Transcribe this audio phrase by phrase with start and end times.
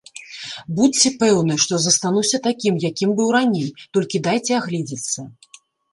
[0.77, 3.67] Будзьце пэўны, што застануся такім, якім быў раней,
[3.99, 5.19] толькі дайце агледзецца.